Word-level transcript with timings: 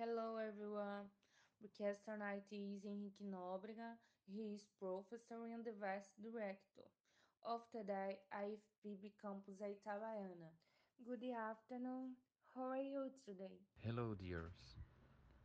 Hello 0.00 0.40
everyone. 0.40 1.12
Broadcast 1.60 2.00
tonight 2.08 2.48
is 2.50 2.80
Henrique 2.88 3.20
Nóbrega. 3.20 4.00
He 4.24 4.56
is 4.56 4.64
professor 4.80 5.44
and 5.52 5.62
the 5.62 5.76
vice 5.76 6.08
director 6.24 6.88
of 7.44 7.60
today 7.68 8.16
IFPB 8.32 9.12
Campus 9.20 9.60
Itabaiana. 9.60 10.56
Good 11.04 11.20
afternoon. 11.36 12.16
How 12.56 12.72
are 12.72 12.80
you 12.80 13.10
today? 13.28 13.60
Hello, 13.84 14.14
dears. 14.14 14.80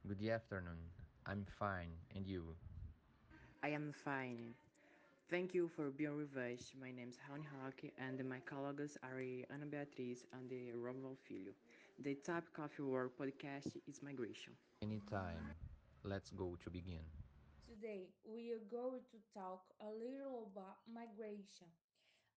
Good 0.08 0.24
afternoon. 0.26 0.80
I'm 1.26 1.46
fine, 1.60 1.92
and 2.16 2.26
you? 2.26 2.56
I 3.62 3.76
am 3.76 3.92
fine. 4.06 4.56
Thank 5.30 5.54
you 5.54 5.68
for 5.68 5.90
being 5.90 6.18
with 6.18 6.36
us. 6.38 6.74
My 6.80 6.92
name 6.92 7.10
is 7.10 7.18
Rhaonny 7.18 7.48
Roque 7.64 7.92
and 7.98 8.24
my 8.30 8.40
colleagues 8.40 8.98
are 9.04 9.20
Ana 9.54 9.66
Beatriz 9.66 10.26
and 10.34 10.50
Roberval 10.52 11.18
Filho. 11.28 11.54
The 12.00 12.16
topic 12.16 12.58
of 12.60 12.72
our 12.80 13.10
podcast 13.10 13.78
is 13.88 14.02
migration. 14.04 14.54
Anytime. 14.82 15.54
Let's 16.04 16.30
go 16.32 16.58
to 16.64 16.70
begin. 16.70 17.04
Today 17.66 18.10
we 18.24 18.52
are 18.54 18.64
going 18.70 19.02
to 19.12 19.18
talk 19.34 19.66
a 19.82 19.90
little 19.90 20.50
about 20.54 20.82
migration 20.88 21.70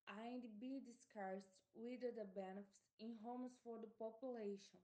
and 0.08 0.42
be 0.60 0.80
discussed 0.84 1.52
with 1.76 2.00
the 2.00 2.26
benefits 2.34 2.88
in 3.00 3.14
homes 3.22 3.52
for 3.64 3.78
the 3.78 3.90
population. 4.00 4.80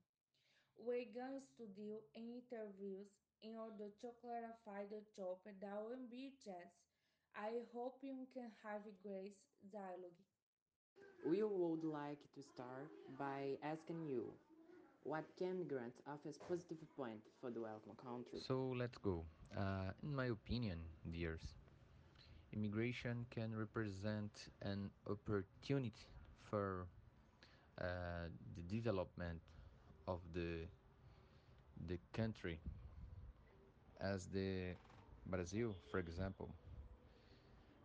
We're 0.76 1.08
going 1.10 1.42
to 1.58 1.64
do 1.72 1.98
interviews 2.14 3.08
in 3.42 3.56
order 3.56 3.88
to 4.02 4.08
clarify 4.20 4.84
the 4.88 5.02
topic 5.16 5.58
that 5.60 5.78
will 5.80 6.04
be 6.10 6.36
just. 6.44 6.83
I 7.36 7.62
hope 7.74 7.98
you 8.02 8.26
can 8.34 8.50
have 8.64 8.80
a 8.86 9.06
great 9.06 9.36
dialogue. 9.72 10.18
We 11.26 11.42
would 11.42 11.84
like 11.84 12.20
to 12.34 12.42
start 12.42 12.90
by 13.18 13.56
asking 13.62 14.06
you 14.08 14.32
what 15.04 15.24
can 15.38 15.58
migrants 15.58 16.00
have 16.06 16.18
as 16.28 16.38
positive 16.38 16.78
point 16.96 17.20
for 17.40 17.50
the 17.50 17.60
welcome 17.60 17.96
country? 17.96 18.40
So 18.40 18.72
let's 18.76 18.98
go. 18.98 19.24
Uh, 19.56 19.90
in 20.02 20.14
my 20.14 20.26
opinion, 20.26 20.78
dears, 21.10 21.54
immigration 22.52 23.26
can 23.30 23.54
represent 23.56 24.48
an 24.62 24.90
opportunity 25.08 26.06
for 26.42 26.86
uh, 27.80 27.84
the 28.56 28.62
development 28.62 29.40
of 30.06 30.20
the 30.32 30.66
the 31.86 31.98
country 32.12 32.60
as 34.00 34.26
the 34.26 34.74
Brazil, 35.26 35.76
for 35.90 35.98
example. 35.98 36.50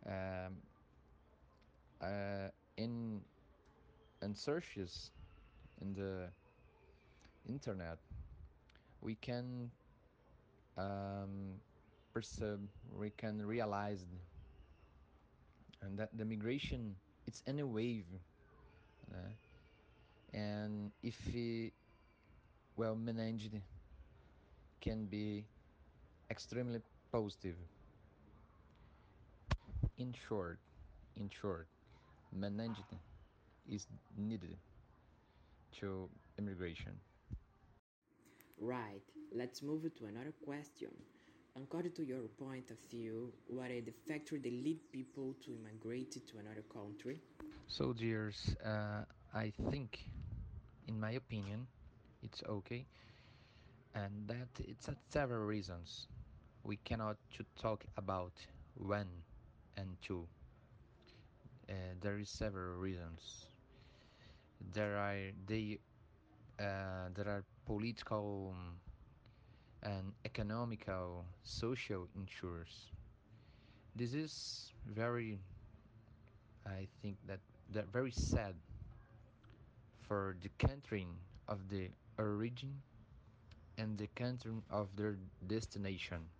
Um, 0.06 0.62
uh, 2.00 2.48
in 2.76 3.20
in 4.22 4.34
searches 4.34 5.10
in 5.80 5.94
the 5.94 6.30
internet, 7.46 7.98
we 9.00 9.14
can 9.16 9.70
um, 10.76 11.60
perceive, 12.12 12.60
we 12.92 13.10
can 13.10 13.44
realize, 13.44 14.04
and 15.82 15.98
that 15.98 16.10
the 16.16 16.24
migration 16.24 16.96
it's 17.26 17.42
any 17.46 17.62
wave, 17.62 18.06
uh, 19.12 19.30
and 20.32 20.92
if 21.02 21.16
it 21.34 21.72
well 22.76 22.96
managed, 22.96 23.54
can 24.80 25.06
be 25.06 25.46
extremely 26.30 26.80
positive. 27.12 27.56
In 30.00 30.14
short, 30.14 30.58
in 31.16 31.30
short, 31.30 31.68
managed 32.32 32.96
is 33.68 33.86
needed 34.16 34.58
to 35.72 36.10
immigration. 36.38 37.00
Right, 38.58 39.02
let's 39.32 39.62
move 39.62 39.82
to 39.96 40.06
another 40.06 40.32
question. 40.44 40.90
According 41.56 41.92
to 41.94 42.04
your 42.04 42.28
point 42.28 42.70
of 42.70 42.78
view, 42.90 43.32
what 43.46 43.70
are 43.70 43.80
the 43.82 43.92
factors 44.08 44.42
that 44.42 44.52
lead 44.52 44.80
people 44.92 45.34
to 45.44 45.54
immigrate 45.54 46.12
to 46.26 46.38
another 46.38 46.62
country? 46.62 47.20
So, 47.68 47.92
dears, 47.92 48.56
uh, 48.64 49.04
I 49.34 49.50
think, 49.70 50.10
in 50.86 51.00
my 51.00 51.12
opinion, 51.12 51.68
it's 52.22 52.42
okay, 52.48 52.86
and 53.94 54.28
that 54.28 54.48
it's 54.58 54.88
at 54.88 54.98
several 55.08 55.44
reasons. 55.46 56.08
We 56.64 56.76
cannot 56.76 57.16
to 57.36 57.44
talk 57.60 57.84
about 57.96 58.32
when 58.74 59.06
and 59.80 59.96
two. 60.02 60.28
Uh, 61.70 61.72
there 62.00 62.18
is 62.18 62.28
several 62.28 62.76
reasons. 62.78 63.46
There 64.72 64.96
are 64.96 65.32
they 65.46 65.78
uh, 66.60 67.10
there 67.14 67.28
are 67.28 67.44
political 67.66 68.54
um, 68.56 68.80
and 69.82 70.12
economical 70.24 71.26
social 71.42 72.08
insurers. 72.16 72.90
This 73.96 74.14
is 74.14 74.72
very 74.86 75.38
I 76.66 76.88
think 77.02 77.18
that 77.26 77.40
that 77.72 77.88
very 77.92 78.12
sad 78.12 78.56
for 80.08 80.36
the 80.42 80.50
country 80.58 81.06
of 81.48 81.68
the 81.68 81.90
origin 82.18 82.82
and 83.78 83.98
the 83.98 84.08
country 84.08 84.52
of 84.70 84.94
their 84.96 85.18
destination. 85.46 86.30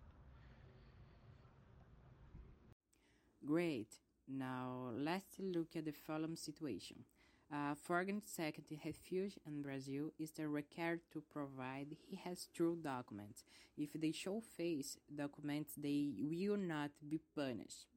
Great. 3.51 3.99
Now 4.29 4.91
let's 4.95 5.35
look 5.37 5.75
at 5.75 5.83
the 5.83 5.91
following 5.91 6.37
situation. 6.37 7.03
A 7.51 7.75
foreign 7.75 8.21
seeking 8.25 8.63
refuge 8.85 9.37
in 9.45 9.61
Brazil 9.61 10.13
is 10.17 10.31
required 10.39 11.01
to 11.11 11.21
provide 11.33 11.97
he 12.09 12.15
has 12.23 12.47
true 12.55 12.77
documents. 12.81 13.43
If 13.77 13.91
they 13.99 14.13
show 14.13 14.39
face 14.39 14.95
documents, 15.13 15.73
they 15.75 16.13
will 16.21 16.55
not 16.55 16.91
be 17.09 17.19
punished. 17.35 17.87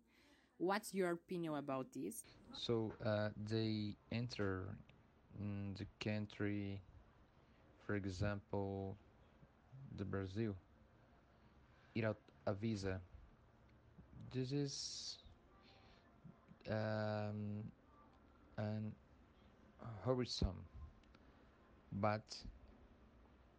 What's 0.59 0.92
your 0.92 1.12
opinion 1.12 1.54
about 1.54 1.86
this? 1.94 2.25
So 2.53 2.91
uh, 3.06 3.28
they 3.48 3.94
enter 4.10 4.65
the 5.78 5.86
country, 6.00 6.81
for 7.86 7.94
example, 7.94 8.97
the 9.97 10.04
Brazil, 10.04 10.56
without 11.94 12.19
a 12.44 12.54
visa. 12.54 13.00
This 14.32 14.50
is 14.50 15.19
um, 16.71 17.65
an 18.59 18.93
worrisome, 20.05 20.65
but 21.93 22.37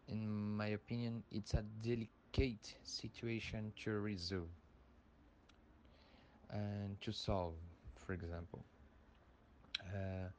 in 0.08 0.56
my 0.58 0.68
opinion, 0.68 1.24
it's 1.32 1.54
a 1.54 1.64
delicate 1.82 2.76
situation 2.84 3.72
to 3.84 3.92
resolve 4.00 4.50
and 6.50 7.00
to 7.02 7.12
solve, 7.12 7.56
for 7.96 8.14
example. 8.14 8.66
Uh, 9.82 10.30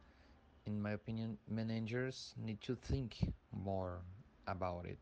in 0.67 0.81
my 0.81 0.91
opinion, 0.93 1.39
managers 1.49 2.35
need 2.37 2.61
to 2.63 2.75
think 2.77 3.17
more 3.53 4.01
about 4.47 4.87
it. 4.87 4.99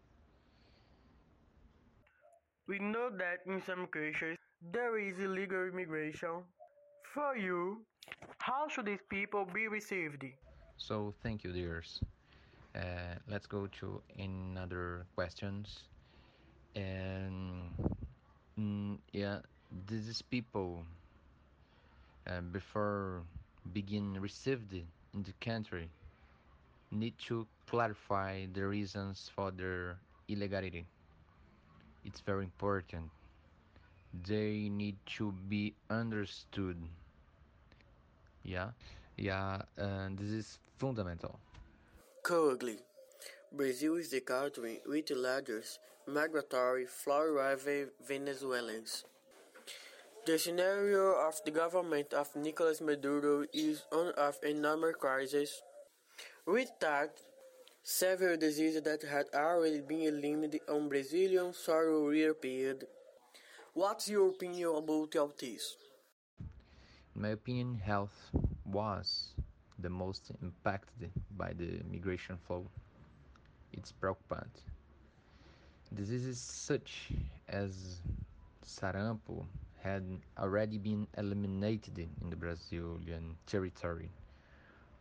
We 2.67 2.79
know 2.79 3.09
that 3.09 3.47
in 3.47 3.63
some 3.63 3.87
cases 3.87 4.37
there 4.61 4.99
is 4.99 5.19
illegal 5.19 5.67
immigration. 5.67 6.45
For 7.15 7.37
you, 7.39 7.87
how 8.39 8.69
should 8.69 8.87
these 8.87 9.03
people 9.09 9.47
be 9.47 9.69
received? 9.69 10.25
So 10.77 11.15
thank 11.23 11.45
you, 11.45 11.53
dears. 11.53 12.01
Uh, 12.75 13.17
let's 13.29 13.47
go 13.47 13.67
to 13.81 14.03
another 14.19 15.07
questions. 15.15 15.89
And 16.75 17.71
mm, 18.59 18.99
yeah, 19.13 19.41
these 19.87 20.23
people 20.23 20.87
uh, 22.27 22.41
before 22.41 23.25
begin 23.73 24.21
received 24.21 24.73
in 24.75 25.23
the 25.23 25.33
country 25.41 25.91
need 26.93 27.19
to 27.19 27.47
clarify 27.67 28.47
the 28.53 28.67
reasons 28.67 29.31
for 29.35 29.51
their 29.53 30.01
illegality. 30.29 30.87
It's 32.05 32.21
very 32.21 32.45
important. 32.45 33.11
They 34.15 34.69
need 34.71 34.97
to 35.19 35.33
be 35.33 35.75
understood. 35.91 36.89
Yeah, 38.45 38.71
yeah, 39.17 39.63
and 39.77 40.19
this 40.19 40.31
is 40.31 40.59
fundamental. 40.77 41.41
Currently, 42.23 42.79
Brazil 43.51 43.97
is 43.97 44.11
the 44.11 44.21
country 44.21 44.81
with 44.87 45.07
the 45.07 45.15
largest 45.15 45.79
migratory 46.07 46.85
flow 46.85 47.39
of 47.39 47.67
Venezuelans. 48.07 49.05
The 50.27 50.39
scenario 50.39 51.13
of 51.27 51.41
the 51.45 51.51
government 51.51 52.13
of 52.13 52.35
Nicolas 52.37 52.81
Maduro 52.81 53.47
is 53.53 53.85
one 53.91 54.13
of 54.17 54.37
enormous 54.43 54.97
crisis, 54.97 55.63
with 56.47 56.71
that 56.81 57.17
several 57.83 58.37
diseases 58.37 58.83
that 58.83 59.03
had 59.03 59.27
already 59.35 59.81
been 59.81 60.03
eliminated 60.03 60.61
on 60.69 60.89
Brazilian 60.89 61.53
soil 61.55 62.07
reappeared. 62.07 62.85
What's 63.73 64.09
your 64.09 64.29
opinion 64.29 64.75
about 64.77 65.17
all 65.17 65.33
this? 65.39 65.77
In 67.17 67.23
my 67.23 67.29
opinion, 67.31 67.75
health 67.77 68.31
was 68.65 69.35
the 69.79 69.89
most 69.91 70.31
impacted 70.43 71.11
by 71.37 71.53
the 71.55 71.81
migration 71.91 72.37
flow. 72.37 72.71
It's 73.73 73.93
preocupant. 73.93 74.63
diseases 75.95 76.39
such 76.41 77.13
as 77.49 78.01
sarampo 78.65 79.47
had 79.83 80.03
already 80.39 80.79
been 80.79 81.07
eliminated 81.17 81.99
in 81.99 82.31
the 82.31 82.37
Brazilian 82.37 83.37
territory. 83.47 84.11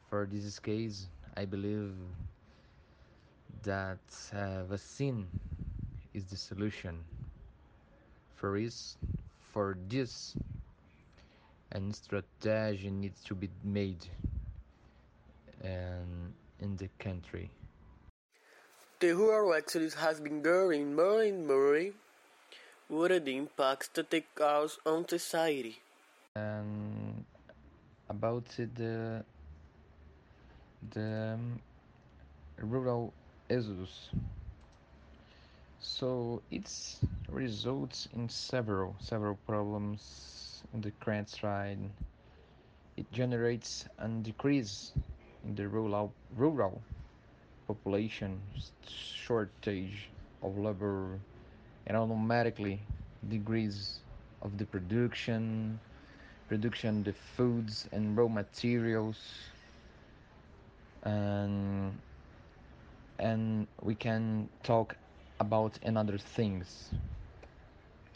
For 0.09 0.27
this 0.31 0.59
case, 0.59 1.07
I 1.35 1.45
believe 1.45 1.93
that 3.63 3.99
uh, 4.33 4.63
vaccine 4.65 5.27
is 6.13 6.25
the 6.25 6.35
solution. 6.37 7.03
For 8.35 8.59
this, 8.59 8.97
for 9.53 9.77
this, 9.87 10.35
an 11.73 11.91
strategy 11.91 12.89
needs 12.89 13.21
to 13.23 13.35
be 13.35 13.49
made 13.63 14.07
and 15.63 16.33
in 16.59 16.77
the 16.77 16.87
country. 16.99 17.49
The 18.99 19.13
rural 19.13 19.53
exodus 19.53 19.95
has 19.95 20.19
been 20.19 20.41
growing 20.41 20.95
more 20.95 21.23
and 21.23 21.47
more. 21.47 21.91
What 22.87 23.11
are 23.11 23.19
the 23.19 23.35
impacts 23.35 23.89
that 23.95 24.13
it 24.13 24.33
causes 24.35 24.77
on 24.85 25.07
society? 25.07 25.79
And 26.35 27.25
about 28.09 28.45
the 28.45 29.25
the 30.91 31.33
um, 31.33 31.59
rural 32.57 33.13
exodus. 33.49 34.09
So 35.79 36.41
it 36.51 36.69
results 37.29 38.07
in 38.13 38.29
several 38.29 38.95
several 38.99 39.35
problems 39.47 40.42
in 40.73 40.81
the 40.81 40.91
current 40.99 41.27
countryside. 41.27 41.79
It 42.97 43.11
generates 43.11 43.85
a 43.99 44.07
decrease 44.07 44.93
in 45.43 45.55
the 45.55 45.67
rural 45.67 46.13
rural 46.35 46.81
population 47.67 48.39
shortage 48.87 50.09
of 50.41 50.57
labor 50.57 51.19
and 51.87 51.97
automatically 51.97 52.79
decrease 53.29 53.99
of 54.41 54.57
the 54.57 54.65
production 54.65 55.79
production 56.47 57.03
the 57.03 57.13
foods 57.13 57.87
and 57.91 58.15
raw 58.17 58.27
materials 58.27 59.17
and 61.03 61.97
and 63.19 63.67
we 63.81 63.95
can 63.95 64.49
talk 64.63 64.95
about 65.39 65.79
another 65.83 66.17
things 66.17 66.89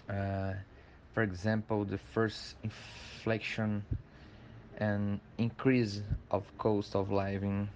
uh, 0.09 0.53
for 1.17 1.23
example 1.23 1.83
the 1.83 1.97
first 2.13 2.53
inflation 2.61 3.83
and 4.77 5.19
increase 5.39 6.01
of 6.29 6.43
cost 6.59 6.95
of 6.95 7.11
living 7.11 7.67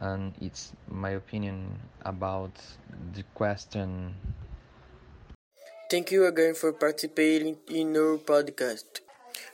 and 0.00 0.32
it's 0.40 0.72
my 0.88 1.10
opinion 1.10 1.78
about 2.06 2.54
the 3.12 3.22
question 3.34 4.14
Thank 5.90 6.10
you 6.10 6.24
again 6.24 6.54
for 6.54 6.72
participating 6.72 7.58
in 7.68 7.94
our 7.94 8.16
podcast. 8.16 9.04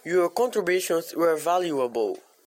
Your 0.05 0.29
contributions 0.31 1.13
were 1.17 1.35
valuable. 1.35 2.19